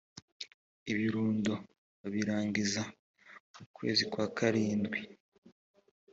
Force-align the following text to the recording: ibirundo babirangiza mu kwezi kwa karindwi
ibirundo 0.91 1.53
babirangiza 1.99 2.81
mu 3.55 3.65
kwezi 3.75 4.03
kwa 4.11 4.25
karindwi 4.37 4.99